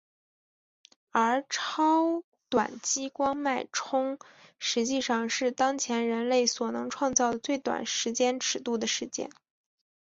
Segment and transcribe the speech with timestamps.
[1.11, 4.17] 而超短激光脉冲
[4.57, 9.29] 实际上是当前人类所能创造的最短时间尺度的事件。